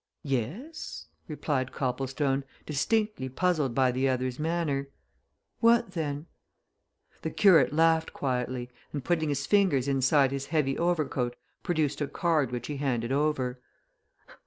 [0.23, 4.87] "Yes," replied Copplestone, distinctly puzzled by the other's manner.
[5.59, 6.25] "What then?"
[7.21, 12.51] The curate laughed quietly, and putting his fingers inside his heavy overcoat, produced a card
[12.51, 13.59] which he handed over.